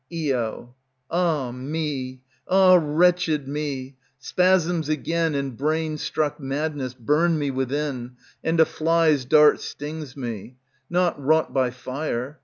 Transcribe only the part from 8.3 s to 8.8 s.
and a